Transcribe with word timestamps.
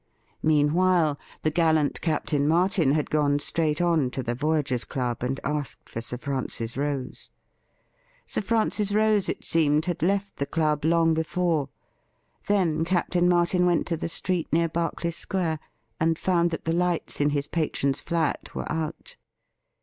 Meanwhile 0.41 1.19
the 1.43 1.51
gallant 1.51 2.01
Captain 2.01 2.47
Martin 2.47 2.93
had 2.93 3.11
gone 3.11 3.37
straight 3.37 3.79
on 3.79 4.09
to 4.09 4.23
the 4.23 4.33
Voyagers' 4.33 4.83
Club 4.83 5.21
and 5.21 5.39
asked 5.43 5.87
for 5.87 6.01
Sir 6.01 6.17
Francis 6.17 6.75
Rose. 6.75 7.29
Sir 8.25 8.41
Francis 8.41 8.93
Rose, 8.93 9.29
it 9.29 9.43
seemed, 9.45 9.85
had 9.85 10.01
left 10.01 10.37
the 10.37 10.47
club 10.47 10.85
long 10.85 11.13
before. 11.13 11.69
Then 12.47 12.83
Captain 12.83 13.29
Martin 13.29 13.63
went 13.67 13.85
to 13.85 13.95
the 13.95 14.09
street 14.09 14.47
near 14.51 14.67
Berkeley 14.67 15.11
Square, 15.11 15.59
and 15.99 16.17
found 16.17 16.49
that 16.49 16.65
the 16.65 16.73
lights 16.73 17.21
in 17.21 17.29
his 17.29 17.45
patron's 17.45 18.01
flat 18.01 18.55
were 18.55 18.71
out. 18.71 19.17